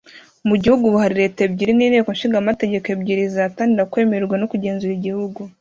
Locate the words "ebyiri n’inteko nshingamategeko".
1.47-2.87